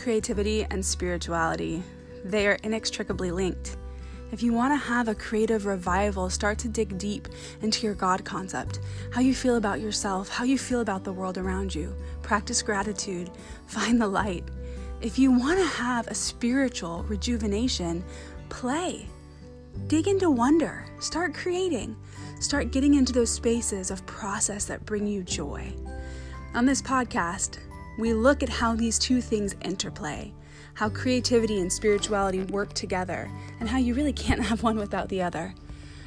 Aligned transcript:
creativity 0.00 0.64
and 0.70 0.84
spirituality. 0.84 1.82
They 2.24 2.46
are 2.46 2.58
inextricably 2.62 3.30
linked. 3.30 3.76
If 4.32 4.42
you 4.42 4.52
want 4.52 4.72
to 4.72 4.76
have 4.76 5.08
a 5.08 5.14
creative 5.14 5.66
revival, 5.66 6.30
start 6.30 6.58
to 6.60 6.68
dig 6.68 6.96
deep 6.98 7.28
into 7.62 7.84
your 7.84 7.94
God 7.94 8.24
concept, 8.24 8.80
how 9.12 9.20
you 9.20 9.34
feel 9.34 9.56
about 9.56 9.80
yourself, 9.80 10.28
how 10.28 10.44
you 10.44 10.56
feel 10.56 10.80
about 10.80 11.02
the 11.02 11.12
world 11.12 11.36
around 11.36 11.74
you. 11.74 11.94
Practice 12.22 12.62
gratitude, 12.62 13.30
find 13.66 14.00
the 14.00 14.06
light. 14.06 14.44
If 15.00 15.18
you 15.18 15.32
want 15.32 15.58
to 15.58 15.66
have 15.66 16.06
a 16.06 16.14
spiritual 16.14 17.02
rejuvenation, 17.04 18.04
play. 18.50 19.08
Dig 19.88 20.06
into 20.06 20.30
wonder, 20.30 20.84
start 21.00 21.34
creating, 21.34 21.96
start 22.38 22.70
getting 22.70 22.94
into 22.94 23.12
those 23.12 23.30
spaces 23.30 23.90
of 23.90 24.06
process 24.06 24.64
that 24.66 24.86
bring 24.86 25.06
you 25.06 25.22
joy. 25.24 25.72
On 26.54 26.66
this 26.66 26.82
podcast, 26.82 27.58
we 28.00 28.14
look 28.14 28.42
at 28.42 28.48
how 28.48 28.74
these 28.74 28.98
two 28.98 29.20
things 29.20 29.54
interplay, 29.62 30.32
how 30.74 30.88
creativity 30.88 31.60
and 31.60 31.70
spirituality 31.70 32.42
work 32.44 32.72
together, 32.72 33.30
and 33.60 33.68
how 33.68 33.78
you 33.78 33.94
really 33.94 34.12
can't 34.12 34.42
have 34.50 34.62
one 34.62 34.76
without 34.76 35.08
the 35.08 35.22
other. 35.22 35.54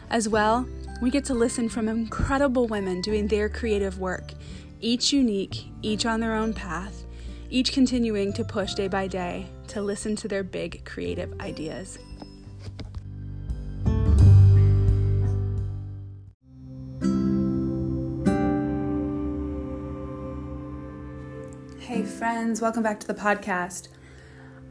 As 0.09 0.27
well, 0.27 0.67
we 1.01 1.09
get 1.09 1.25
to 1.25 1.33
listen 1.33 1.69
from 1.69 1.87
incredible 1.87 2.67
women 2.67 3.01
doing 3.01 3.27
their 3.27 3.47
creative 3.47 3.99
work, 3.99 4.33
each 4.81 5.13
unique, 5.13 5.65
each 5.81 6.05
on 6.05 6.19
their 6.19 6.35
own 6.35 6.53
path, 6.53 7.05
each 7.49 7.71
continuing 7.71 8.33
to 8.33 8.43
push 8.43 8.73
day 8.73 8.87
by 8.87 9.07
day 9.07 9.47
to 9.67 9.81
listen 9.81 10.15
to 10.15 10.27
their 10.27 10.43
big 10.43 10.83
creative 10.85 11.39
ideas. 11.39 11.99
Friends, 22.23 22.61
welcome 22.61 22.81
back 22.81 23.01
to 23.01 23.05
the 23.05 23.13
podcast. 23.13 23.89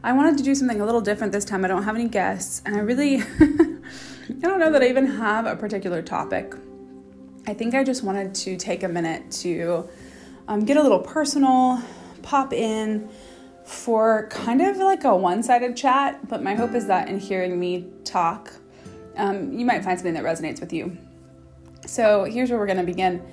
I 0.03 0.11
wanted 0.13 0.39
to 0.39 0.43
do 0.43 0.55
something 0.55 0.81
a 0.81 0.85
little 0.87 1.01
different 1.01 1.31
this 1.31 1.45
time. 1.45 1.63
I 1.63 1.67
don't 1.67 1.83
have 1.83 1.93
any 1.93 2.07
guests, 2.07 2.63
and 2.65 2.75
I 2.75 2.79
really 2.79 3.17
I 3.39 4.41
don't 4.41 4.57
know 4.57 4.71
that 4.71 4.81
I 4.81 4.87
even 4.87 5.05
have 5.05 5.45
a 5.45 5.55
particular 5.55 6.01
topic. 6.01 6.55
I 7.45 7.53
think 7.53 7.75
I 7.75 7.83
just 7.83 8.01
wanted 8.01 8.33
to 8.33 8.57
take 8.57 8.81
a 8.81 8.87
minute 8.87 9.29
to 9.43 9.87
um, 10.47 10.65
get 10.65 10.77
a 10.77 10.81
little 10.81 10.97
personal, 10.97 11.79
pop 12.23 12.53
in 12.53 13.07
for 13.65 14.29
kind 14.31 14.59
of 14.59 14.77
like 14.77 15.03
a 15.03 15.15
one 15.15 15.43
sided 15.43 15.77
chat, 15.77 16.27
but 16.27 16.41
my 16.41 16.55
hope 16.55 16.73
is 16.73 16.87
that 16.87 17.07
in 17.07 17.19
hearing 17.19 17.59
me 17.59 17.85
talk, 18.03 18.51
um, 19.15 19.53
you 19.53 19.63
might 19.63 19.83
find 19.83 19.99
something 19.99 20.15
that 20.15 20.23
resonates 20.23 20.59
with 20.59 20.73
you. 20.73 20.97
So 21.85 22.23
here's 22.23 22.49
where 22.49 22.57
we're 22.57 22.65
going 22.65 22.79
to 22.79 22.83
begin. 22.83 23.23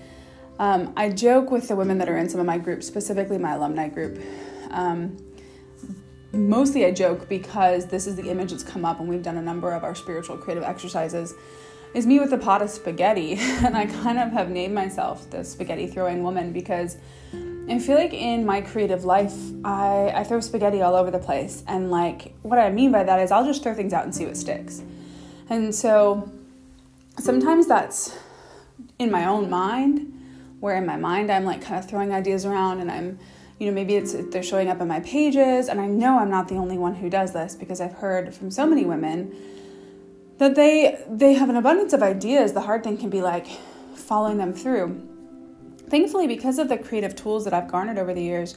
Um, 0.60 0.92
I 0.94 1.08
joke 1.08 1.50
with 1.50 1.68
the 1.68 1.74
women 1.74 1.96
that 1.98 2.08
are 2.10 2.18
in 2.18 2.28
some 2.28 2.38
of 2.38 2.44
my 2.44 2.58
groups, 2.58 2.86
specifically 2.86 3.38
my 3.38 3.54
alumni 3.54 3.88
group. 3.88 4.22
Um, 4.70 5.16
mostly 6.32 6.84
I 6.84 6.90
joke 6.90 7.30
because 7.30 7.86
this 7.86 8.06
is 8.06 8.14
the 8.14 8.28
image 8.28 8.50
that's 8.50 8.62
come 8.62 8.84
up, 8.84 9.00
and 9.00 9.08
we've 9.08 9.22
done 9.22 9.38
a 9.38 9.42
number 9.42 9.72
of 9.72 9.84
our 9.84 9.94
spiritual 9.94 10.36
creative 10.36 10.62
exercises. 10.62 11.32
Is 11.94 12.06
me 12.06 12.20
with 12.20 12.30
a 12.34 12.38
pot 12.38 12.60
of 12.60 12.68
spaghetti, 12.68 13.36
and 13.38 13.74
I 13.74 13.86
kind 13.86 14.18
of 14.18 14.32
have 14.32 14.50
named 14.50 14.74
myself 14.74 15.30
the 15.30 15.44
spaghetti 15.44 15.86
throwing 15.86 16.22
woman 16.22 16.52
because 16.52 16.98
I 17.66 17.78
feel 17.78 17.96
like 17.96 18.12
in 18.12 18.44
my 18.44 18.60
creative 18.60 19.06
life, 19.06 19.34
I, 19.64 20.12
I 20.14 20.24
throw 20.24 20.40
spaghetti 20.40 20.82
all 20.82 20.94
over 20.94 21.10
the 21.10 21.18
place. 21.18 21.64
And 21.68 21.90
like, 21.90 22.34
what 22.42 22.58
I 22.58 22.68
mean 22.68 22.92
by 22.92 23.02
that 23.02 23.18
is 23.18 23.30
I'll 23.30 23.46
just 23.46 23.62
throw 23.62 23.72
things 23.72 23.94
out 23.94 24.04
and 24.04 24.14
see 24.14 24.26
what 24.26 24.36
sticks. 24.36 24.82
And 25.48 25.74
so 25.74 26.30
sometimes 27.18 27.66
that's 27.66 28.14
in 28.98 29.10
my 29.10 29.24
own 29.24 29.48
mind 29.48 30.19
where 30.60 30.76
in 30.76 30.86
my 30.86 30.96
mind 30.96 31.30
I'm 31.30 31.44
like 31.44 31.62
kind 31.62 31.82
of 31.82 31.88
throwing 31.88 32.12
ideas 32.12 32.46
around 32.46 32.80
and 32.80 32.90
I'm 32.90 33.18
you 33.58 33.66
know 33.66 33.72
maybe 33.72 33.96
it's 33.96 34.14
they're 34.30 34.42
showing 34.42 34.68
up 34.68 34.80
in 34.80 34.88
my 34.88 35.00
pages 35.00 35.68
and 35.68 35.80
I 35.80 35.86
know 35.86 36.18
I'm 36.18 36.30
not 36.30 36.48
the 36.48 36.56
only 36.56 36.78
one 36.78 36.94
who 36.94 37.10
does 37.10 37.32
this 37.32 37.54
because 37.54 37.80
I've 37.80 37.94
heard 37.94 38.34
from 38.34 38.50
so 38.50 38.66
many 38.66 38.84
women 38.84 39.34
that 40.38 40.54
they 40.54 41.02
they 41.08 41.34
have 41.34 41.50
an 41.50 41.56
abundance 41.56 41.92
of 41.92 42.02
ideas. 42.02 42.52
The 42.52 42.62
hard 42.62 42.84
thing 42.84 42.96
can 42.96 43.10
be 43.10 43.20
like 43.20 43.46
following 43.94 44.38
them 44.38 44.52
through. 44.52 45.06
Thankfully 45.88 46.26
because 46.26 46.58
of 46.58 46.68
the 46.68 46.78
creative 46.78 47.16
tools 47.16 47.44
that 47.44 47.52
I've 47.52 47.68
garnered 47.68 47.98
over 47.98 48.14
the 48.14 48.22
years 48.22 48.56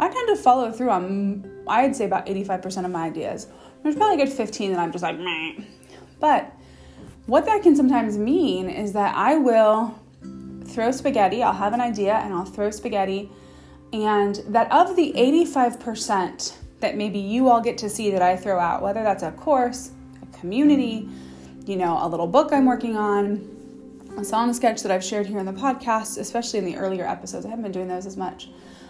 I 0.00 0.08
tend 0.08 0.28
to 0.28 0.36
follow 0.42 0.72
through 0.72 0.90
on 0.90 1.62
I'd 1.68 1.94
say 1.94 2.06
about 2.06 2.26
85% 2.26 2.84
of 2.84 2.90
my 2.90 3.04
ideas. 3.04 3.46
There's 3.82 3.94
probably 3.94 4.22
a 4.22 4.26
good 4.26 4.32
15 4.32 4.72
that 4.72 4.80
I'm 4.80 4.92
just 4.92 5.02
like 5.02 5.18
Meh. 5.18 5.62
but 6.18 6.52
what 7.26 7.44
that 7.46 7.62
can 7.62 7.76
sometimes 7.76 8.18
mean 8.18 8.68
is 8.68 8.92
that 8.94 9.14
I 9.14 9.36
will 9.36 9.94
throw 10.70 10.90
spaghetti. 10.90 11.42
I'll 11.42 11.52
have 11.52 11.72
an 11.72 11.80
idea 11.80 12.14
and 12.14 12.32
I'll 12.32 12.44
throw 12.44 12.70
spaghetti. 12.70 13.30
And 13.92 14.36
that 14.48 14.70
of 14.70 14.96
the 14.96 15.12
85% 15.16 16.56
that 16.80 16.96
maybe 16.96 17.18
you 17.18 17.48
all 17.48 17.60
get 17.60 17.76
to 17.78 17.90
see 17.90 18.10
that 18.10 18.22
I 18.22 18.36
throw 18.36 18.58
out, 18.58 18.82
whether 18.82 19.02
that's 19.02 19.22
a 19.22 19.32
course, 19.32 19.90
a 20.22 20.38
community, 20.38 21.08
you 21.66 21.76
know, 21.76 21.98
a 22.00 22.08
little 22.08 22.26
book 22.26 22.52
I'm 22.52 22.66
working 22.66 22.96
on, 22.96 23.48
a 24.16 24.24
song 24.24 24.52
sketch 24.54 24.82
that 24.82 24.90
I've 24.90 25.04
shared 25.04 25.26
here 25.26 25.38
in 25.38 25.46
the 25.46 25.52
podcast, 25.52 26.18
especially 26.18 26.58
in 26.58 26.64
the 26.64 26.76
earlier 26.76 27.06
episodes. 27.06 27.46
I 27.46 27.50
haven't 27.50 27.64
been 27.64 27.72
doing 27.72 27.88
those 27.88 28.06
as 28.06 28.16
much. 28.16 28.48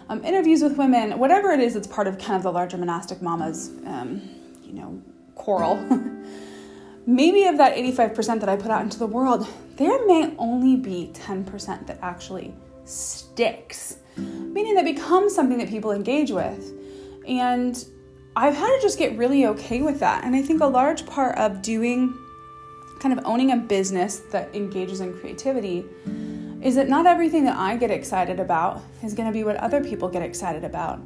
Um, 0.09 0.23
interviews 0.25 0.61
with 0.61 0.77
women, 0.77 1.17
whatever 1.19 1.51
it 1.51 1.59
is, 1.59 1.75
it's 1.75 1.87
part 1.87 2.07
of 2.07 2.17
kind 2.17 2.35
of 2.35 2.43
the 2.43 2.51
larger 2.51 2.77
monastic 2.77 3.21
mamas, 3.21 3.69
um, 3.85 4.21
you 4.63 4.73
know, 4.73 5.01
choral. 5.35 5.75
maybe 7.05 7.45
of 7.45 7.57
that 7.57 7.75
85% 7.75 8.39
that 8.39 8.49
I 8.49 8.55
put 8.55 8.71
out 8.71 8.81
into 8.81 8.99
the 8.99 9.07
world, 9.07 9.47
there 9.77 10.05
may 10.05 10.35
only 10.37 10.75
be 10.75 11.11
10% 11.13 11.87
that 11.87 11.99
actually 12.01 12.53
sticks, 12.85 13.97
meaning 14.17 14.75
that 14.75 14.85
becomes 14.85 15.33
something 15.33 15.57
that 15.57 15.69
people 15.69 15.91
engage 15.91 16.31
with. 16.31 16.73
And 17.27 17.83
I've 18.35 18.55
had 18.55 18.67
to 18.67 18.79
just 18.81 18.97
get 18.97 19.17
really 19.17 19.45
okay 19.47 19.81
with 19.81 19.99
that. 19.99 20.23
And 20.23 20.35
I 20.35 20.41
think 20.41 20.61
a 20.61 20.65
large 20.65 21.05
part 21.05 21.37
of 21.37 21.61
doing 21.61 22.17
kind 22.99 23.17
of 23.17 23.25
owning 23.25 23.51
a 23.51 23.57
business 23.57 24.19
that 24.31 24.53
engages 24.55 25.01
in 25.01 25.13
creativity 25.19 25.83
is 26.61 26.75
that 26.75 26.87
not 26.87 27.07
everything 27.07 27.43
that 27.45 27.57
I 27.57 27.75
get 27.75 27.89
excited 27.89 28.39
about 28.39 28.81
is 29.03 29.15
going 29.15 29.27
to 29.27 29.33
be 29.33 29.43
what 29.43 29.55
other 29.57 29.83
people 29.83 30.07
get 30.07 30.21
excited 30.21 30.63
about. 30.63 31.01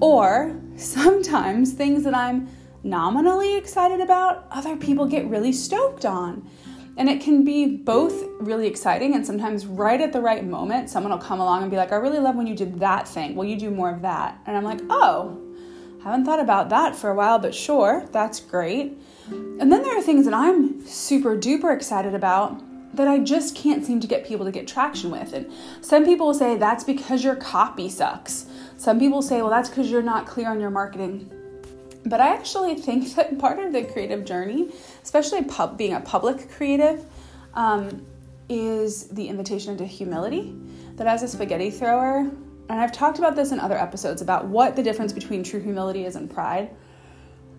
Or 0.00 0.58
sometimes 0.76 1.72
things 1.72 2.04
that 2.04 2.14
I'm 2.14 2.48
nominally 2.84 3.56
excited 3.56 4.00
about, 4.00 4.46
other 4.50 4.76
people 4.76 5.06
get 5.06 5.26
really 5.26 5.52
stoked 5.52 6.04
on. 6.04 6.48
And 6.96 7.08
it 7.08 7.20
can 7.20 7.42
be 7.42 7.66
both 7.76 8.24
really 8.38 8.68
exciting 8.68 9.14
and 9.14 9.26
sometimes 9.26 9.66
right 9.66 10.00
at 10.00 10.12
the 10.12 10.20
right 10.20 10.44
moment, 10.44 10.88
someone 10.90 11.10
will 11.10 11.18
come 11.18 11.40
along 11.40 11.62
and 11.62 11.70
be 11.70 11.76
like, 11.76 11.90
I 11.90 11.96
really 11.96 12.20
love 12.20 12.36
when 12.36 12.46
you 12.46 12.54
did 12.54 12.78
that 12.78 13.08
thing. 13.08 13.34
Will 13.34 13.46
you 13.46 13.58
do 13.58 13.70
more 13.70 13.90
of 13.90 14.02
that? 14.02 14.38
And 14.46 14.56
I'm 14.56 14.62
like, 14.62 14.80
oh, 14.90 15.40
I 16.00 16.04
haven't 16.04 16.24
thought 16.24 16.38
about 16.38 16.68
that 16.68 16.94
for 16.94 17.10
a 17.10 17.14
while, 17.14 17.40
but 17.40 17.54
sure, 17.54 18.06
that's 18.12 18.38
great. 18.38 18.96
And 19.28 19.72
then 19.72 19.82
there 19.82 19.98
are 19.98 20.02
things 20.02 20.26
that 20.26 20.34
I'm 20.34 20.86
super 20.86 21.36
duper 21.36 21.74
excited 21.74 22.14
about 22.14 22.62
that 22.94 23.08
I 23.08 23.18
just 23.18 23.56
can't 23.56 23.84
seem 23.84 23.98
to 24.00 24.06
get 24.06 24.24
people 24.24 24.44
to 24.46 24.52
get 24.52 24.68
traction 24.68 25.10
with. 25.10 25.32
And 25.32 25.50
some 25.80 26.04
people 26.04 26.26
will 26.26 26.34
say 26.34 26.56
that's 26.56 26.84
because 26.84 27.24
your 27.24 27.34
copy 27.34 27.88
sucks. 27.88 28.46
Some 28.76 29.00
people 29.00 29.22
say, 29.22 29.40
well, 29.40 29.50
that's 29.50 29.68
because 29.68 29.90
you're 29.90 30.02
not 30.02 30.26
clear 30.26 30.48
on 30.48 30.60
your 30.60 30.70
marketing. 30.70 31.30
But 32.06 32.20
I 32.20 32.34
actually 32.34 32.74
think 32.74 33.14
that 33.16 33.38
part 33.38 33.58
of 33.58 33.72
the 33.72 33.84
creative 33.84 34.24
journey, 34.24 34.72
especially 35.02 35.44
pub, 35.44 35.78
being 35.78 35.94
a 35.94 36.00
public 36.00 36.50
creative, 36.50 37.04
um, 37.54 38.04
is 38.48 39.08
the 39.08 39.28
invitation 39.28 39.76
to 39.78 39.86
humility. 39.86 40.54
That 40.96 41.06
as 41.06 41.22
a 41.22 41.28
spaghetti 41.28 41.70
thrower, 41.70 42.18
and 42.68 42.80
I've 42.80 42.92
talked 42.92 43.18
about 43.18 43.36
this 43.36 43.52
in 43.52 43.60
other 43.60 43.76
episodes 43.76 44.22
about 44.22 44.46
what 44.46 44.76
the 44.76 44.82
difference 44.82 45.12
between 45.12 45.42
true 45.42 45.60
humility 45.60 46.04
is 46.04 46.16
and 46.16 46.30
pride. 46.30 46.70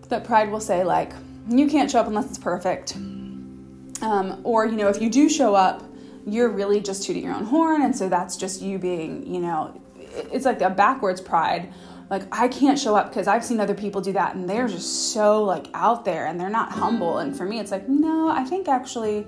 That 0.08 0.24
pride 0.24 0.50
will 0.50 0.60
say, 0.60 0.84
like, 0.84 1.12
you 1.48 1.68
can't 1.68 1.90
show 1.90 2.00
up 2.00 2.06
unless 2.06 2.26
it's 2.26 2.38
perfect. 2.38 2.96
Um, 2.96 4.40
or, 4.42 4.66
you 4.66 4.76
know, 4.76 4.88
if 4.88 5.00
you 5.00 5.10
do 5.10 5.28
show 5.28 5.54
up, 5.54 5.82
you're 6.26 6.48
really 6.48 6.80
just 6.80 7.04
tooting 7.04 7.24
your 7.24 7.34
own 7.34 7.44
horn, 7.44 7.82
and 7.82 7.94
so 7.94 8.08
that's 8.08 8.36
just 8.36 8.62
you 8.62 8.78
being, 8.78 9.32
you 9.32 9.40
know, 9.40 9.80
it's 10.32 10.44
like 10.44 10.60
a 10.60 10.70
backwards 10.70 11.20
pride 11.20 11.72
like 12.10 12.22
I 12.32 12.48
can't 12.48 12.78
show 12.78 12.94
up 12.94 13.08
because 13.10 13.26
I've 13.26 13.44
seen 13.44 13.60
other 13.60 13.74
people 13.74 14.00
do 14.00 14.12
that 14.12 14.34
and 14.36 14.48
they're 14.48 14.68
just 14.68 15.12
so 15.12 15.42
like 15.42 15.66
out 15.74 16.04
there 16.04 16.26
and 16.26 16.38
they're 16.38 16.50
not 16.50 16.70
humble. 16.70 17.18
And 17.18 17.36
for 17.36 17.44
me, 17.44 17.58
it's 17.58 17.70
like 17.70 17.88
no, 17.88 18.28
I 18.28 18.44
think 18.44 18.68
actually 18.68 19.26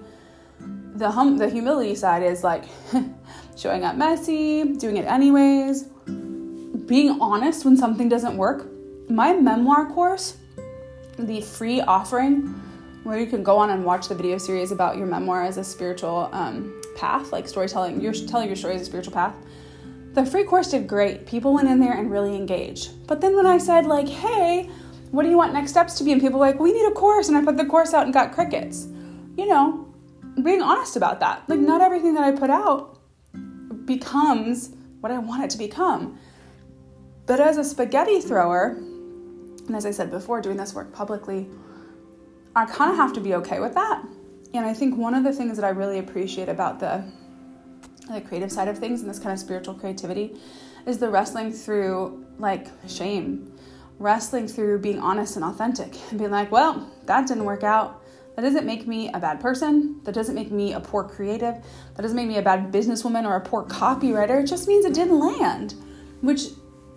the 0.60 1.10
hum 1.10 1.38
the 1.38 1.48
humility 1.48 1.94
side 1.94 2.22
is 2.22 2.44
like 2.44 2.64
showing 3.56 3.84
up 3.84 3.96
messy, 3.96 4.74
doing 4.74 4.96
it 4.96 5.06
anyways, 5.06 5.84
being 6.86 7.20
honest 7.20 7.64
when 7.64 7.76
something 7.76 8.08
doesn't 8.08 8.36
work. 8.36 8.68
My 9.08 9.32
memoir 9.32 9.90
course, 9.90 10.36
the 11.18 11.40
free 11.40 11.80
offering 11.80 12.54
where 13.02 13.18
you 13.18 13.26
can 13.26 13.42
go 13.42 13.56
on 13.56 13.70
and 13.70 13.84
watch 13.84 14.08
the 14.08 14.14
video 14.14 14.38
series 14.38 14.70
about 14.70 14.98
your 14.98 15.06
memoir 15.06 15.42
as 15.42 15.56
a 15.56 15.64
spiritual 15.64 16.28
um, 16.32 16.80
path, 16.94 17.32
like 17.32 17.48
storytelling, 17.48 18.00
you're 18.00 18.12
telling 18.12 18.48
your 18.48 18.56
story 18.56 18.74
as 18.74 18.82
a 18.82 18.84
spiritual 18.84 19.14
path 19.14 19.34
the 20.18 20.26
free 20.28 20.42
course 20.42 20.70
did 20.70 20.88
great. 20.88 21.26
People 21.26 21.54
went 21.54 21.68
in 21.68 21.78
there 21.78 21.92
and 21.92 22.10
really 22.10 22.34
engaged. 22.34 23.06
But 23.06 23.20
then 23.20 23.36
when 23.36 23.46
I 23.46 23.58
said, 23.58 23.86
like, 23.86 24.08
hey, 24.08 24.68
what 25.12 25.22
do 25.22 25.30
you 25.30 25.36
want 25.36 25.52
next 25.52 25.70
steps 25.70 25.94
to 25.98 26.04
be? 26.04 26.10
And 26.10 26.20
people 26.20 26.40
were 26.40 26.46
like, 26.46 26.58
we 26.58 26.72
need 26.72 26.86
a 26.86 26.90
course. 26.90 27.28
And 27.28 27.36
I 27.36 27.44
put 27.44 27.56
the 27.56 27.64
course 27.64 27.94
out 27.94 28.04
and 28.04 28.12
got 28.12 28.32
crickets. 28.32 28.88
You 29.36 29.46
know, 29.46 29.94
being 30.42 30.60
honest 30.60 30.96
about 30.96 31.20
that. 31.20 31.48
Like, 31.48 31.60
not 31.60 31.80
everything 31.80 32.14
that 32.14 32.24
I 32.24 32.32
put 32.32 32.50
out 32.50 32.98
becomes 33.84 34.70
what 35.00 35.12
I 35.12 35.18
want 35.18 35.44
it 35.44 35.50
to 35.50 35.58
become. 35.58 36.18
But 37.26 37.38
as 37.38 37.56
a 37.56 37.62
spaghetti 37.62 38.20
thrower, 38.20 38.70
and 39.68 39.76
as 39.76 39.86
I 39.86 39.92
said 39.92 40.10
before, 40.10 40.40
doing 40.40 40.56
this 40.56 40.74
work 40.74 40.92
publicly, 40.92 41.48
I 42.56 42.66
kind 42.66 42.90
of 42.90 42.96
have 42.96 43.12
to 43.12 43.20
be 43.20 43.34
okay 43.34 43.60
with 43.60 43.74
that. 43.74 44.04
And 44.52 44.66
I 44.66 44.74
think 44.74 44.96
one 44.96 45.14
of 45.14 45.22
the 45.22 45.32
things 45.32 45.56
that 45.58 45.64
I 45.64 45.68
really 45.68 46.00
appreciate 46.00 46.48
about 46.48 46.80
the 46.80 47.04
the 48.14 48.20
creative 48.20 48.50
side 48.50 48.68
of 48.68 48.78
things 48.78 49.00
and 49.00 49.10
this 49.10 49.18
kind 49.18 49.32
of 49.32 49.38
spiritual 49.38 49.74
creativity 49.74 50.36
is 50.86 50.98
the 50.98 51.08
wrestling 51.08 51.52
through 51.52 52.24
like 52.38 52.68
shame, 52.88 53.52
wrestling 53.98 54.48
through 54.48 54.78
being 54.78 54.98
honest 54.98 55.36
and 55.36 55.44
authentic 55.44 55.94
and 56.10 56.18
being 56.18 56.30
like, 56.30 56.50
well, 56.50 56.90
that 57.06 57.26
didn't 57.26 57.44
work 57.44 57.62
out. 57.62 58.02
That 58.36 58.42
doesn't 58.42 58.66
make 58.66 58.86
me 58.86 59.10
a 59.12 59.18
bad 59.18 59.40
person. 59.40 60.00
That 60.04 60.14
doesn't 60.14 60.34
make 60.34 60.52
me 60.52 60.72
a 60.72 60.80
poor 60.80 61.02
creative. 61.02 61.56
That 61.96 62.02
doesn't 62.02 62.16
make 62.16 62.28
me 62.28 62.38
a 62.38 62.42
bad 62.42 62.72
businesswoman 62.72 63.26
or 63.26 63.34
a 63.34 63.40
poor 63.40 63.64
copywriter. 63.64 64.42
It 64.42 64.46
just 64.46 64.68
means 64.68 64.84
it 64.84 64.94
didn't 64.94 65.18
land, 65.18 65.74
which 66.20 66.42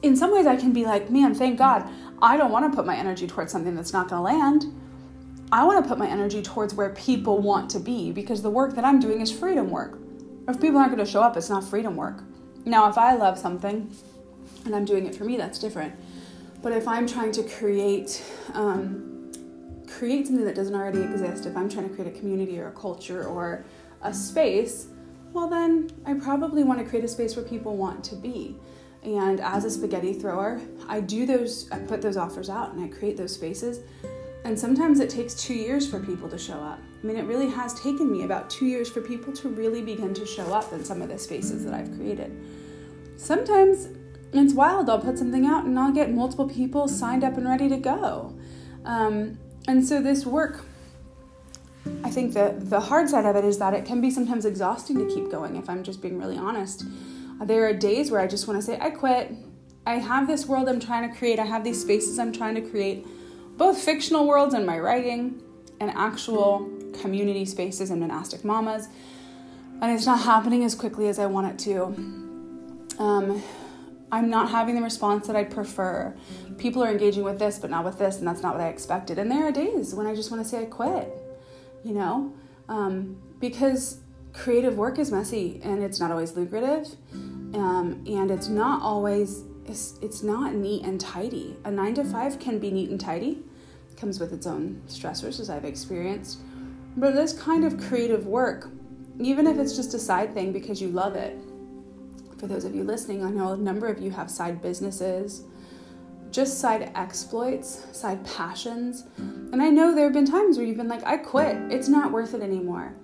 in 0.04 0.16
some 0.16 0.32
ways 0.32 0.46
I 0.46 0.56
can 0.56 0.72
be 0.72 0.86
like, 0.86 1.10
man, 1.10 1.34
thank 1.34 1.58
God. 1.58 1.90
I 2.22 2.38
don't 2.38 2.52
want 2.52 2.72
to 2.72 2.76
put 2.76 2.86
my 2.86 2.96
energy 2.96 3.26
towards 3.26 3.52
something 3.52 3.76
that's 3.76 3.92
not 3.92 4.08
going 4.08 4.20
to 4.20 4.24
land. 4.24 4.66
I 5.52 5.66
want 5.66 5.84
to 5.84 5.90
put 5.90 5.98
my 5.98 6.08
energy 6.08 6.42
towards 6.42 6.76
where 6.76 6.92
people 6.92 7.40
want 7.40 7.72
to 7.72 7.80
be 7.80 8.12
because 8.12 8.42
the 8.42 8.50
work 8.50 8.76
that 8.76 8.86
I'm 8.86 9.00
doing 9.00 9.20
is 9.20 9.32
freedom 9.32 9.70
work. 9.70 9.98
If 10.48 10.60
people 10.60 10.78
aren't 10.78 10.94
going 10.94 11.06
to 11.06 11.12
show 11.12 11.22
up, 11.22 11.38
it's 11.38 11.50
not 11.50 11.64
freedom 11.64 11.96
work. 11.96 12.24
Now, 12.66 12.90
if 12.90 12.98
I 12.98 13.16
love 13.16 13.38
something 13.38 13.92
and 14.66 14.76
I'm 14.76 14.86
doing 14.86 15.06
it 15.06 15.16
for 15.16 15.24
me, 15.24 15.38
that's 15.38 15.60
different. 15.60 15.94
But 16.62 16.74
if 16.74 16.88
I'm 16.88 17.08
trying 17.08 17.32
to 17.34 17.44
create, 17.44 18.24
um, 18.54 19.32
create 19.88 20.28
something 20.28 20.46
that 20.46 20.56
doesn't 20.56 20.76
already 20.76 21.02
exist, 21.02 21.46
if 21.46 21.56
I'm 21.56 21.70
trying 21.70 21.90
to 21.90 21.96
create 21.96 22.16
a 22.16 22.20
community 22.20 22.60
or 22.60 22.68
a 22.68 22.72
culture 22.72 23.26
or 23.26 23.66
a 24.02 24.14
space, 24.14 24.88
well, 25.34 25.48
then 25.48 25.90
I 26.06 26.14
probably 26.16 26.64
want 26.64 26.80
to 26.80 26.86
create 26.86 27.06
a 27.06 27.08
space 27.08 27.36
where 27.36 27.46
people 27.46 27.78
want 27.78 28.04
to 28.06 28.16
be. 28.16 28.58
And 29.04 29.40
as 29.40 29.66
a 29.66 29.72
spaghetti 29.72 30.14
thrower, 30.14 30.62
I 30.88 31.02
do 31.02 31.26
those, 31.26 31.72
I 31.72 31.80
put 31.80 32.02
those 32.02 32.18
offers 32.18 32.50
out 32.50 32.74
and 32.74 32.84
I 32.84 32.88
create 32.88 33.18
those 33.18 33.34
spaces. 33.34 33.80
And 34.44 34.60
sometimes 34.60 35.00
it 35.00 35.10
takes 35.10 35.36
two 35.36 35.54
years 35.54 35.90
for 35.90 36.00
people 36.00 36.30
to 36.30 36.38
show 36.38 36.60
up. 36.60 36.80
I 37.02 37.08
mean, 37.08 37.18
it 37.18 37.26
really 37.26 37.50
has 37.50 37.74
taken 37.74 38.12
me 38.12 38.24
about 38.24 38.50
two 38.50 38.66
years 38.66 38.90
for 38.90 39.02
people 39.02 39.34
to 39.34 39.50
really 39.50 39.82
begin 39.82 40.14
to 40.14 40.26
show 40.26 40.54
up 40.54 40.72
in 40.72 40.86
some 40.86 41.02
of 41.02 41.10
the 41.10 41.18
spaces 41.18 41.66
that 41.66 41.74
I've 41.74 41.92
created. 41.96 42.32
Sometimes 43.18 43.88
it's 44.34 44.54
wild. 44.54 44.90
I'll 44.90 45.00
put 45.00 45.18
something 45.18 45.46
out 45.46 45.66
and 45.66 45.78
I'll 45.80 45.92
get 45.92 46.12
multiple 46.12 46.48
people 46.48 46.88
signed 46.88 47.24
up 47.24 47.38
and 47.38 47.48
ready 47.48 47.70
to 47.70 47.78
go. 47.78 48.36
Um, 48.86 49.40
and 49.68 49.86
so 49.86 50.02
this 50.02 50.26
work, 50.26 50.64
I 52.04 52.12
think 52.12 52.34
the 52.34 52.56
the 52.58 52.80
hard 52.80 53.10
side 53.10 53.26
of 53.26 53.36
it 53.36 53.46
is 53.46 53.58
that 53.58 53.74
it 53.74 53.86
can 53.86 54.00
be 54.00 54.12
sometimes 54.12 54.46
exhausting 54.46 54.98
to 55.00 55.14
keep 55.14 55.32
going. 55.32 55.56
If 55.56 55.70
I'm 55.70 55.84
just 55.84 56.02
being 56.02 56.20
really 56.20 56.38
honest, 56.38 56.86
there 57.42 57.66
are 57.66 57.74
days 57.74 58.12
where 58.12 58.22
I 58.22 58.28
just 58.28 58.48
want 58.48 58.60
to 58.60 58.66
say, 58.66 58.78
I 58.80 58.92
quit. 58.92 59.34
I 59.86 59.96
have 59.96 60.28
this 60.28 60.46
world 60.46 60.70
I'm 60.70 60.80
trying 60.80 61.10
to 61.10 61.16
create. 61.16 61.40
I 61.40 61.46
have 61.46 61.64
these 61.64 61.82
spaces 61.82 62.20
I'm 62.20 62.32
trying 62.32 62.54
to 62.54 62.62
create, 62.62 63.06
both 63.58 63.80
fictional 63.80 64.28
worlds 64.28 64.54
in 64.54 64.64
my 64.64 64.78
writing 64.78 65.42
and 65.80 65.90
actual 65.92 66.70
community 67.00 67.46
spaces 67.46 67.90
and 67.90 68.00
monastic 68.00 68.44
mamas. 68.44 68.88
And 69.82 69.92
it's 69.92 70.06
not 70.06 70.22
happening 70.22 70.64
as 70.64 70.76
quickly 70.76 71.08
as 71.08 71.18
I 71.18 71.26
want 71.26 71.48
it 71.48 71.60
to. 71.66 71.84
Um, 73.00 73.42
I'm 74.12 74.30
not 74.30 74.50
having 74.50 74.76
the 74.76 74.82
response 74.82 75.28
that 75.28 75.36
I'd 75.36 75.50
prefer. 75.50 76.16
People 76.58 76.84
are 76.84 76.92
engaging 76.92 77.24
with 77.24 77.40
this, 77.40 77.58
but 77.58 77.70
not 77.70 77.86
with 77.86 77.98
this, 77.98 78.20
and 78.20 78.28
that's 78.28 78.42
not 78.42 78.54
what 78.54 78.62
I 78.62 78.68
expected. 78.68 79.18
And 79.18 79.32
there 79.32 79.48
are 79.48 79.52
days 79.52 79.96
when 79.96 80.06
I 80.06 80.14
just 80.14 80.30
want 80.30 80.44
to 80.44 80.50
say 80.50 80.62
I 80.62 80.66
quit, 80.66 81.12
you 81.84 81.94
know, 81.94 82.34
um, 82.68 83.22
because 83.40 84.02
creative 84.34 84.78
work 84.78 85.00
is 85.00 85.12
messy 85.12 85.60
and 85.64 85.84
it's 85.84 86.00
not 86.00 86.12
always 86.12 86.36
lucrative 86.36 86.88
um, 87.14 88.04
and 88.08 88.32
it's 88.32 88.48
not 88.48 88.82
always 88.82 89.44
it's, 89.66 89.96
it's 90.02 90.24
not 90.24 90.54
neat 90.54 90.84
and 90.84 91.00
tidy 91.00 91.56
a 91.66 91.72
nine 91.72 91.94
to 91.94 92.04
five 92.04 92.40
can 92.40 92.58
be 92.58 92.72
neat 92.72 92.90
and 92.90 93.00
tidy 93.00 93.44
it 93.92 93.98
comes 93.98 94.20
with 94.20 94.32
its 94.32 94.48
own 94.48 94.82
stressors 94.88 95.40
as 95.40 95.50
i've 95.50 95.66
experienced 95.66 96.40
but 96.98 97.14
this 97.14 97.34
kind 97.34 97.66
of 97.66 97.80
creative 97.80 98.26
work 98.26 98.70
even 99.20 99.46
if 99.46 99.58
it's 99.58 99.76
just 99.76 99.94
a 99.94 100.00
side 100.00 100.34
thing 100.34 100.52
because 100.52 100.82
you 100.82 100.90
love 100.90 101.16
it 101.16 101.38
for 102.38 102.48
those 102.48 102.66
of 102.66 102.76
you 102.76 102.84
listening 102.84 103.24
i 103.24 103.30
know 103.30 103.54
a 103.54 103.58
number 103.58 103.88
of 103.88 104.00
you 104.00 104.12
have 104.12 104.30
side 104.30 104.62
businesses 104.62 105.44
just 106.32 106.60
side 106.60 106.92
exploits 106.96 107.86
side 107.92 108.24
passions 108.26 109.06
and 109.18 109.62
i 109.62 109.70
know 109.70 109.94
there 109.94 110.06
have 110.06 110.14
been 110.14 110.26
times 110.26 110.58
where 110.58 110.66
you've 110.66 110.78
been 110.78 110.88
like 110.88 111.06
i 111.06 111.18
quit 111.18 111.56
it's 111.72 111.88
not 111.88 112.12
worth 112.12 112.34
it 112.34 112.42
anymore 112.42 112.96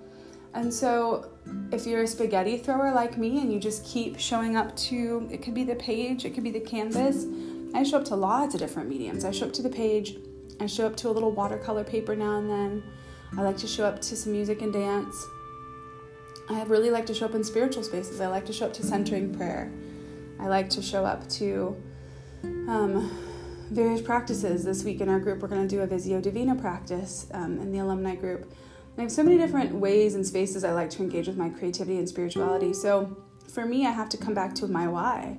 and 0.54 0.72
so, 0.72 1.30
if 1.70 1.86
you're 1.86 2.02
a 2.02 2.06
spaghetti 2.06 2.56
thrower 2.56 2.92
like 2.92 3.18
me 3.18 3.40
and 3.40 3.52
you 3.52 3.60
just 3.60 3.84
keep 3.84 4.18
showing 4.18 4.56
up 4.56 4.74
to, 4.76 5.28
it 5.30 5.42
could 5.42 5.54
be 5.54 5.64
the 5.64 5.76
page, 5.76 6.24
it 6.24 6.30
could 6.34 6.44
be 6.44 6.50
the 6.50 6.60
canvas. 6.60 7.26
I 7.74 7.82
show 7.82 7.98
up 7.98 8.04
to 8.06 8.16
lots 8.16 8.54
of 8.54 8.60
different 8.60 8.88
mediums. 8.88 9.24
I 9.24 9.30
show 9.30 9.46
up 9.46 9.52
to 9.54 9.62
the 9.62 9.68
page, 9.68 10.16
I 10.58 10.66
show 10.66 10.86
up 10.86 10.96
to 10.96 11.10
a 11.10 11.12
little 11.12 11.30
watercolor 11.30 11.84
paper 11.84 12.16
now 12.16 12.38
and 12.38 12.50
then. 12.50 12.82
I 13.36 13.42
like 13.42 13.56
to 13.58 13.66
show 13.66 13.84
up 13.84 14.00
to 14.02 14.16
some 14.16 14.32
music 14.32 14.62
and 14.62 14.72
dance. 14.72 15.26
I 16.50 16.62
really 16.64 16.90
like 16.90 17.06
to 17.06 17.14
show 17.14 17.26
up 17.26 17.34
in 17.34 17.44
spiritual 17.44 17.82
spaces. 17.82 18.20
I 18.20 18.28
like 18.28 18.46
to 18.46 18.52
show 18.52 18.66
up 18.66 18.72
to 18.74 18.82
centering 18.82 19.34
prayer. 19.34 19.70
I 20.40 20.46
like 20.46 20.70
to 20.70 20.82
show 20.82 21.04
up 21.04 21.28
to 21.30 21.76
um, 22.42 23.10
various 23.70 24.00
practices. 24.00 24.64
This 24.64 24.82
week 24.82 25.00
in 25.00 25.08
our 25.08 25.20
group, 25.20 25.40
we're 25.40 25.48
going 25.48 25.66
to 25.66 25.68
do 25.68 25.82
a 25.82 25.86
Visio 25.86 26.20
Divina 26.20 26.54
practice 26.54 27.26
um, 27.32 27.58
in 27.58 27.70
the 27.70 27.80
alumni 27.80 28.14
group. 28.14 28.50
I 28.96 29.02
have 29.02 29.12
so 29.12 29.22
many 29.22 29.36
different 29.38 29.74
ways 29.74 30.14
and 30.14 30.26
spaces 30.26 30.64
I 30.64 30.72
like 30.72 30.90
to 30.90 31.02
engage 31.02 31.28
with 31.28 31.36
my 31.36 31.50
creativity 31.50 31.98
and 31.98 32.08
spirituality. 32.08 32.72
So 32.72 33.16
for 33.52 33.64
me, 33.64 33.86
I 33.86 33.90
have 33.90 34.08
to 34.08 34.16
come 34.16 34.34
back 34.34 34.54
to 34.56 34.66
my 34.66 34.88
why. 34.88 35.36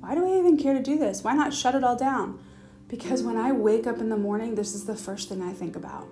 Why 0.00 0.14
do 0.14 0.26
I 0.26 0.38
even 0.38 0.56
care 0.56 0.74
to 0.74 0.82
do 0.82 0.98
this? 0.98 1.22
Why 1.22 1.34
not 1.34 1.54
shut 1.54 1.74
it 1.74 1.84
all 1.84 1.96
down? 1.96 2.40
Because 2.88 3.22
when 3.22 3.36
I 3.36 3.52
wake 3.52 3.86
up 3.86 3.98
in 3.98 4.10
the 4.10 4.16
morning, 4.16 4.56
this 4.56 4.74
is 4.74 4.84
the 4.84 4.96
first 4.96 5.28
thing 5.28 5.40
I 5.40 5.52
think 5.52 5.76
about. 5.76 6.08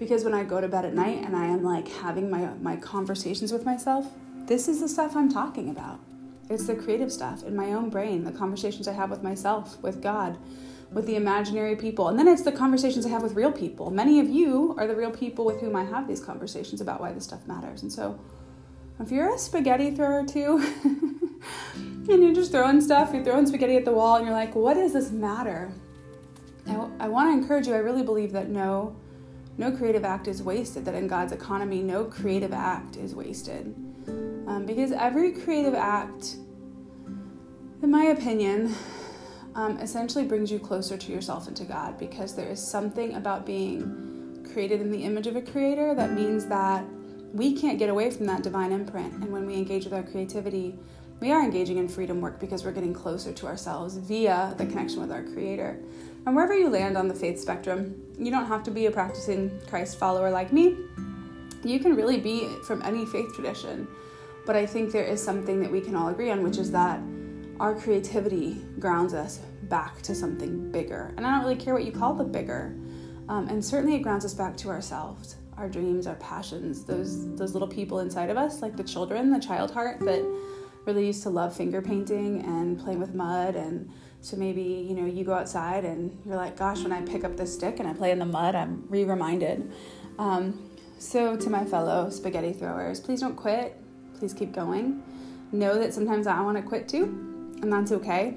Because 0.00 0.24
when 0.24 0.32
I 0.32 0.44
go 0.44 0.62
to 0.62 0.66
bed 0.66 0.86
at 0.86 0.94
night 0.94 1.22
and 1.24 1.36
I 1.36 1.44
am 1.44 1.62
like 1.62 1.86
having 1.86 2.30
my, 2.30 2.48
my 2.62 2.74
conversations 2.74 3.52
with 3.52 3.66
myself, 3.66 4.06
this 4.46 4.66
is 4.66 4.80
the 4.80 4.88
stuff 4.88 5.14
I'm 5.14 5.30
talking 5.30 5.68
about. 5.68 6.00
It's 6.48 6.66
the 6.66 6.74
creative 6.74 7.12
stuff 7.12 7.44
in 7.44 7.54
my 7.54 7.74
own 7.74 7.90
brain, 7.90 8.24
the 8.24 8.32
conversations 8.32 8.88
I 8.88 8.94
have 8.94 9.10
with 9.10 9.22
myself, 9.22 9.78
with 9.82 10.02
God, 10.02 10.38
with 10.90 11.04
the 11.06 11.16
imaginary 11.16 11.76
people. 11.76 12.08
And 12.08 12.18
then 12.18 12.28
it's 12.28 12.40
the 12.42 12.50
conversations 12.50 13.04
I 13.04 13.10
have 13.10 13.22
with 13.22 13.34
real 13.34 13.52
people. 13.52 13.90
Many 13.90 14.20
of 14.20 14.30
you 14.30 14.74
are 14.78 14.86
the 14.86 14.96
real 14.96 15.10
people 15.10 15.44
with 15.44 15.60
whom 15.60 15.76
I 15.76 15.84
have 15.84 16.08
these 16.08 16.20
conversations 16.20 16.80
about 16.80 16.98
why 16.98 17.12
this 17.12 17.24
stuff 17.24 17.46
matters. 17.46 17.82
And 17.82 17.92
so 17.92 18.18
if 19.00 19.12
you're 19.12 19.34
a 19.34 19.38
spaghetti 19.38 19.90
thrower 19.90 20.24
too, 20.24 20.66
and 21.74 22.22
you're 22.22 22.34
just 22.34 22.52
throwing 22.52 22.80
stuff, 22.80 23.12
you're 23.12 23.22
throwing 23.22 23.46
spaghetti 23.46 23.76
at 23.76 23.84
the 23.84 23.92
wall, 23.92 24.16
and 24.16 24.24
you're 24.24 24.34
like, 24.34 24.54
what 24.54 24.74
does 24.74 24.94
this 24.94 25.10
matter? 25.10 25.70
I, 26.66 26.88
I 27.00 27.08
want 27.08 27.28
to 27.28 27.38
encourage 27.38 27.66
you, 27.66 27.74
I 27.74 27.78
really 27.78 28.02
believe 28.02 28.32
that 28.32 28.48
no, 28.48 28.96
no 29.60 29.70
creative 29.70 30.06
act 30.06 30.26
is 30.26 30.42
wasted, 30.42 30.86
that 30.86 30.94
in 30.94 31.06
God's 31.06 31.32
economy, 31.32 31.82
no 31.82 32.04
creative 32.04 32.52
act 32.52 32.96
is 32.96 33.14
wasted. 33.14 33.74
Um, 34.48 34.64
because 34.66 34.90
every 34.90 35.32
creative 35.32 35.74
act, 35.74 36.36
in 37.82 37.90
my 37.90 38.04
opinion, 38.04 38.74
um, 39.54 39.76
essentially 39.76 40.24
brings 40.24 40.50
you 40.50 40.58
closer 40.58 40.96
to 40.96 41.12
yourself 41.12 41.46
and 41.46 41.56
to 41.58 41.64
God 41.64 41.98
because 41.98 42.34
there 42.34 42.48
is 42.48 42.58
something 42.58 43.14
about 43.16 43.44
being 43.44 44.48
created 44.52 44.80
in 44.80 44.90
the 44.90 45.04
image 45.04 45.26
of 45.26 45.36
a 45.36 45.42
creator 45.42 45.94
that 45.94 46.12
means 46.12 46.46
that 46.46 46.82
we 47.34 47.52
can't 47.52 47.78
get 47.78 47.90
away 47.90 48.10
from 48.10 48.24
that 48.26 48.42
divine 48.42 48.72
imprint. 48.72 49.12
And 49.12 49.30
when 49.30 49.46
we 49.46 49.54
engage 49.54 49.84
with 49.84 49.92
our 49.92 50.02
creativity, 50.02 50.78
we 51.20 51.32
are 51.32 51.42
engaging 51.44 51.76
in 51.76 51.86
freedom 51.86 52.22
work 52.22 52.40
because 52.40 52.64
we're 52.64 52.72
getting 52.72 52.94
closer 52.94 53.30
to 53.30 53.46
ourselves 53.46 53.98
via 53.98 54.54
the 54.56 54.64
connection 54.64 55.00
with 55.02 55.12
our 55.12 55.22
creator. 55.22 55.78
And 56.26 56.36
wherever 56.36 56.54
you 56.54 56.68
land 56.68 56.96
on 56.96 57.08
the 57.08 57.14
faith 57.14 57.40
spectrum, 57.40 57.94
you 58.18 58.30
don't 58.30 58.46
have 58.46 58.62
to 58.64 58.70
be 58.70 58.86
a 58.86 58.90
practicing 58.90 59.58
Christ 59.68 59.98
follower 59.98 60.30
like 60.30 60.52
me. 60.52 60.76
You 61.64 61.80
can 61.80 61.96
really 61.96 62.18
be 62.18 62.48
from 62.66 62.82
any 62.82 63.06
faith 63.06 63.34
tradition. 63.34 63.88
But 64.46 64.56
I 64.56 64.66
think 64.66 64.92
there 64.92 65.04
is 65.04 65.22
something 65.22 65.60
that 65.60 65.70
we 65.70 65.80
can 65.80 65.94
all 65.94 66.08
agree 66.08 66.30
on, 66.30 66.42
which 66.42 66.58
is 66.58 66.70
that 66.72 67.00
our 67.58 67.74
creativity 67.74 68.54
grounds 68.78 69.14
us 69.14 69.40
back 69.64 70.02
to 70.02 70.14
something 70.14 70.70
bigger. 70.70 71.14
And 71.16 71.26
I 71.26 71.32
don't 71.32 71.42
really 71.42 71.56
care 71.56 71.74
what 71.74 71.84
you 71.84 71.92
call 71.92 72.14
the 72.14 72.24
bigger. 72.24 72.74
Um, 73.28 73.48
and 73.48 73.64
certainly 73.64 73.94
it 73.96 74.00
grounds 74.00 74.24
us 74.24 74.34
back 74.34 74.56
to 74.58 74.68
ourselves, 74.70 75.36
our 75.56 75.68
dreams, 75.68 76.06
our 76.06 76.16
passions, 76.16 76.84
those 76.84 77.34
those 77.36 77.52
little 77.52 77.68
people 77.68 78.00
inside 78.00 78.30
of 78.30 78.36
us, 78.36 78.60
like 78.60 78.76
the 78.76 78.82
children, 78.82 79.30
the 79.30 79.38
child 79.38 79.70
heart 79.70 80.00
that 80.00 80.24
really 80.86 81.06
used 81.06 81.22
to 81.22 81.30
love 81.30 81.54
finger 81.54 81.80
painting 81.82 82.42
and 82.44 82.80
playing 82.80 82.98
with 82.98 83.14
mud 83.14 83.54
and 83.54 83.90
so 84.20 84.36
maybe 84.36 84.62
you 84.62 84.94
know 84.94 85.06
you 85.06 85.24
go 85.24 85.34
outside 85.34 85.84
and 85.84 86.16
you're 86.26 86.36
like 86.36 86.56
gosh 86.56 86.82
when 86.82 86.92
i 86.92 87.00
pick 87.00 87.24
up 87.24 87.36
this 87.36 87.52
stick 87.52 87.78
and 87.78 87.88
i 87.88 87.92
play 87.92 88.10
in 88.10 88.18
the 88.18 88.24
mud 88.24 88.54
i'm 88.54 88.84
re-reminded 88.88 89.70
um, 90.18 90.70
so 90.98 91.36
to 91.36 91.48
my 91.48 91.64
fellow 91.64 92.10
spaghetti 92.10 92.52
throwers 92.52 93.00
please 93.00 93.20
don't 93.20 93.36
quit 93.36 93.76
please 94.18 94.34
keep 94.34 94.52
going 94.52 95.02
know 95.52 95.78
that 95.78 95.94
sometimes 95.94 96.26
i 96.26 96.40
want 96.40 96.56
to 96.56 96.62
quit 96.62 96.88
too 96.88 97.30
and 97.62 97.72
that's 97.72 97.92
okay. 97.92 98.36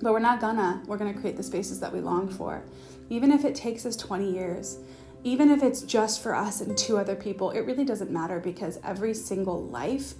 But 0.00 0.12
we're 0.12 0.20
not 0.20 0.40
gonna. 0.40 0.82
We're 0.86 0.96
gonna 0.96 1.14
create 1.14 1.36
the 1.36 1.42
spaces 1.42 1.80
that 1.80 1.92
we 1.92 2.00
long 2.00 2.28
for. 2.28 2.62
Even 3.10 3.32
if 3.32 3.44
it 3.44 3.54
takes 3.54 3.84
us 3.84 3.96
20 3.96 4.30
years, 4.30 4.78
even 5.24 5.50
if 5.50 5.62
it's 5.62 5.82
just 5.82 6.22
for 6.22 6.34
us 6.34 6.60
and 6.60 6.76
two 6.76 6.98
other 6.98 7.16
people, 7.16 7.50
it 7.50 7.60
really 7.60 7.84
doesn't 7.84 8.10
matter 8.10 8.38
because 8.38 8.78
every 8.84 9.14
single 9.14 9.64
life 9.64 10.14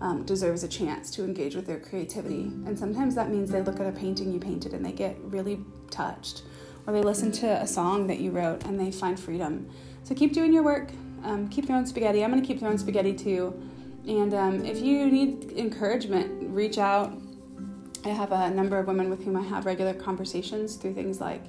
um, 0.00 0.24
deserves 0.24 0.62
a 0.62 0.68
chance 0.68 1.10
to 1.12 1.24
engage 1.24 1.54
with 1.54 1.66
their 1.66 1.80
creativity. 1.80 2.42
And 2.66 2.78
sometimes 2.78 3.14
that 3.16 3.30
means 3.30 3.50
they 3.50 3.62
look 3.62 3.80
at 3.80 3.86
a 3.86 3.92
painting 3.92 4.32
you 4.32 4.38
painted 4.38 4.72
and 4.72 4.84
they 4.84 4.92
get 4.92 5.16
really 5.22 5.60
touched. 5.90 6.42
or 6.86 6.92
they 6.92 7.02
listen 7.02 7.30
to 7.30 7.46
a 7.46 7.66
song 7.66 8.06
that 8.06 8.18
you 8.18 8.30
wrote 8.30 8.64
and 8.64 8.80
they 8.80 8.90
find 8.90 9.18
freedom. 9.18 9.68
So 10.04 10.14
keep 10.14 10.32
doing 10.32 10.52
your 10.52 10.62
work. 10.62 10.90
Um, 11.22 11.48
keep 11.48 11.66
throwing 11.66 11.84
spaghetti. 11.84 12.24
I'm 12.24 12.30
going 12.30 12.40
to 12.40 12.46
keep 12.46 12.60
throwing 12.60 12.78
spaghetti 12.78 13.14
too. 13.14 13.60
And 14.06 14.32
um, 14.32 14.64
if 14.64 14.80
you 14.80 15.10
need 15.10 15.52
encouragement, 15.52 16.48
reach 16.54 16.78
out. 16.78 17.12
I 18.04 18.10
have 18.10 18.32
a 18.32 18.48
number 18.50 18.78
of 18.78 18.86
women 18.86 19.10
with 19.10 19.24
whom 19.24 19.36
I 19.36 19.42
have 19.42 19.66
regular 19.66 19.92
conversations 19.92 20.76
through 20.76 20.94
things 20.94 21.20
like 21.20 21.42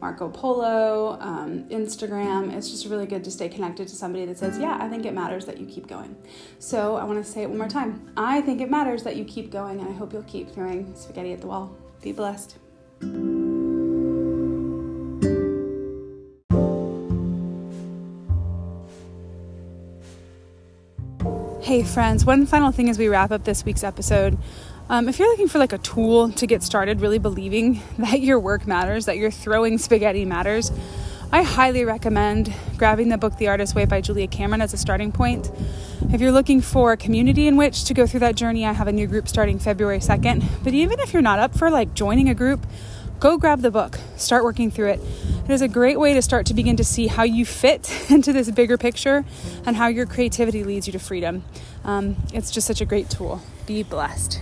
Marco 0.00 0.28
Polo, 0.28 1.18
um, 1.20 1.64
Instagram. 1.64 2.54
It's 2.54 2.70
just 2.70 2.86
really 2.86 3.06
good 3.06 3.22
to 3.24 3.30
stay 3.30 3.48
connected 3.48 3.86
to 3.88 3.94
somebody 3.94 4.24
that 4.24 4.38
says, 4.38 4.58
Yeah, 4.58 4.78
I 4.80 4.88
think 4.88 5.04
it 5.04 5.12
matters 5.12 5.44
that 5.46 5.58
you 5.58 5.66
keep 5.66 5.86
going. 5.86 6.16
So 6.58 6.96
I 6.96 7.04
want 7.04 7.22
to 7.24 7.30
say 7.30 7.42
it 7.42 7.48
one 7.48 7.58
more 7.58 7.68
time. 7.68 8.10
I 8.16 8.40
think 8.40 8.60
it 8.60 8.70
matters 8.70 9.02
that 9.02 9.16
you 9.16 9.24
keep 9.24 9.50
going, 9.50 9.80
and 9.80 9.88
I 9.88 9.92
hope 9.92 10.12
you'll 10.12 10.22
keep 10.22 10.50
throwing 10.50 10.94
spaghetti 10.96 11.32
at 11.32 11.40
the 11.40 11.46
wall. 11.46 11.76
Be 12.00 12.12
blessed. 12.12 12.56
Hey, 21.62 21.84
friends, 21.84 22.24
one 22.24 22.46
final 22.46 22.72
thing 22.72 22.88
as 22.88 22.98
we 22.98 23.06
wrap 23.08 23.30
up 23.30 23.44
this 23.44 23.64
week's 23.64 23.84
episode. 23.84 24.36
Um, 24.90 25.08
if 25.08 25.20
you're 25.20 25.28
looking 25.28 25.46
for 25.46 25.60
like 25.60 25.72
a 25.72 25.78
tool 25.78 26.32
to 26.32 26.48
get 26.48 26.64
started 26.64 27.00
really 27.00 27.20
believing 27.20 27.80
that 27.98 28.20
your 28.22 28.40
work 28.40 28.66
matters, 28.66 29.06
that 29.06 29.18
your 29.18 29.30
throwing 29.30 29.78
spaghetti 29.78 30.24
matters, 30.24 30.72
I 31.30 31.44
highly 31.44 31.84
recommend 31.84 32.52
grabbing 32.76 33.08
the 33.08 33.16
book 33.16 33.36
The 33.36 33.46
Artist 33.46 33.76
Way 33.76 33.84
by 33.84 34.00
Julia 34.00 34.26
Cameron 34.26 34.60
as 34.60 34.74
a 34.74 34.76
starting 34.76 35.12
point. 35.12 35.48
If 36.12 36.20
you're 36.20 36.32
looking 36.32 36.60
for 36.60 36.90
a 36.90 36.96
community 36.96 37.46
in 37.46 37.56
which 37.56 37.84
to 37.84 37.94
go 37.94 38.04
through 38.04 38.18
that 38.20 38.34
journey, 38.34 38.66
I 38.66 38.72
have 38.72 38.88
a 38.88 38.92
new 38.92 39.06
group 39.06 39.28
starting 39.28 39.60
February 39.60 40.00
2nd. 40.00 40.64
But 40.64 40.74
even 40.74 40.98
if 40.98 41.12
you're 41.12 41.22
not 41.22 41.38
up 41.38 41.56
for 41.56 41.70
like 41.70 41.94
joining 41.94 42.28
a 42.28 42.34
group, 42.34 42.66
go 43.20 43.38
grab 43.38 43.60
the 43.60 43.70
book, 43.70 43.96
start 44.16 44.42
working 44.42 44.72
through 44.72 44.88
it. 44.88 45.00
It 45.44 45.52
is 45.52 45.62
a 45.62 45.68
great 45.68 46.00
way 46.00 46.14
to 46.14 46.20
start 46.20 46.46
to 46.46 46.54
begin 46.54 46.76
to 46.78 46.84
see 46.84 47.06
how 47.06 47.22
you 47.22 47.46
fit 47.46 47.88
into 48.10 48.32
this 48.32 48.50
bigger 48.50 48.76
picture 48.76 49.24
and 49.64 49.76
how 49.76 49.86
your 49.86 50.06
creativity 50.06 50.64
leads 50.64 50.88
you 50.88 50.92
to 50.94 50.98
freedom. 50.98 51.44
Um, 51.84 52.16
it's 52.34 52.50
just 52.50 52.66
such 52.66 52.80
a 52.80 52.84
great 52.84 53.08
tool. 53.08 53.40
Be 53.66 53.84
blessed. 53.84 54.40